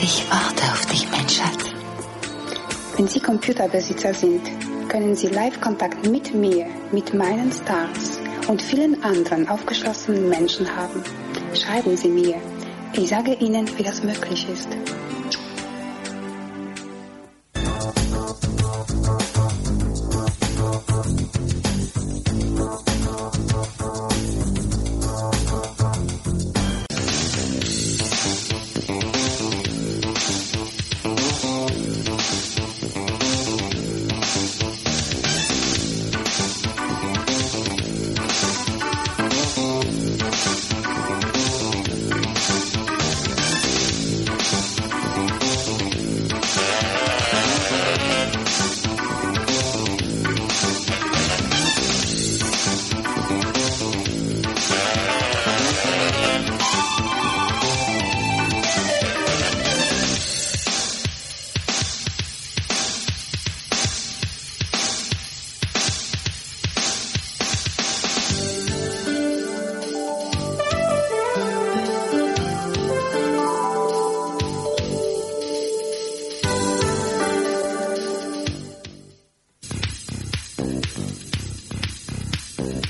Ich 0.00 0.24
warte 0.30 0.62
auf 0.72 0.86
dich, 0.86 1.06
mein 1.10 1.28
Schatz. 1.28 1.64
Wenn 2.96 3.08
Sie 3.08 3.20
Computerbesitzer 3.20 4.12
sind, 4.12 4.42
können 4.88 5.16
Sie 5.16 5.28
Live-Kontakt 5.28 6.06
mit 6.08 6.34
mir, 6.34 6.66
mit 6.92 7.14
meinen 7.14 7.50
Stars 7.50 8.20
und 8.48 8.60
vielen 8.62 9.02
anderen 9.02 9.48
aufgeschlossenen 9.48 10.28
Menschen 10.28 10.74
haben. 10.74 11.02
Schreiben 11.54 11.96
Sie 11.96 12.08
mir. 12.08 12.36
Ich 12.92 13.08
sage 13.08 13.34
Ihnen, 13.34 13.68
wie 13.78 13.82
das 13.82 14.02
möglich 14.02 14.46
ist. 14.48 14.68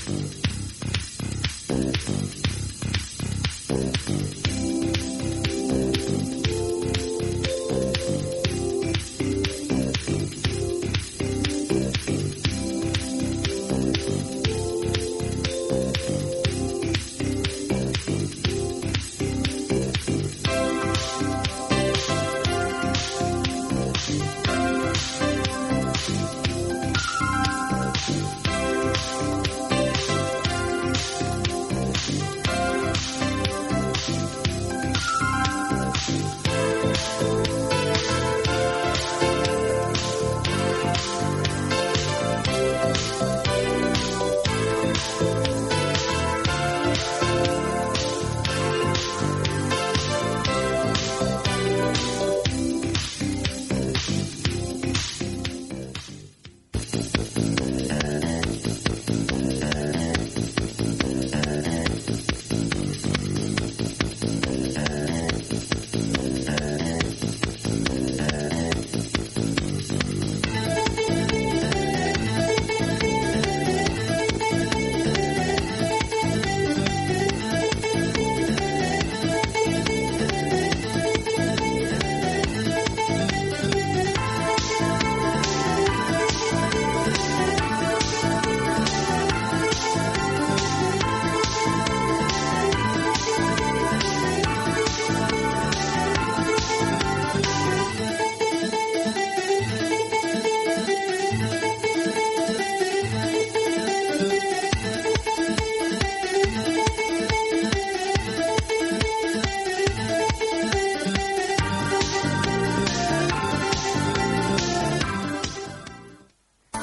Thank 0.07 0.47
you. 4.09 4.46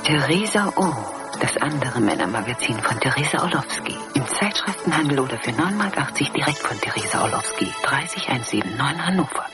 Theresa 0.04 0.70
O., 0.76 0.92
das 1.40 1.56
andere 1.56 1.98
Männermagazin 1.98 2.78
von 2.78 3.00
Theresa 3.00 3.42
Orlowski. 3.42 3.96
Im 4.12 4.26
Zeitschriftenhandel 4.28 5.18
oder 5.18 5.38
für 5.38 5.52
9,80 5.52 5.76
Mark 5.76 6.14
direkt 6.34 6.58
von 6.58 6.78
Theresa 6.78 7.22
Orlowski. 7.22 7.72
30179 7.82 9.06
Hannover. 9.06 9.53